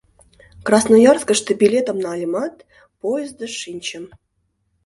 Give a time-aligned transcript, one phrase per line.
[0.67, 2.55] —Красноярскыште билетым нальымат,
[3.01, 4.05] поездыш шинчым.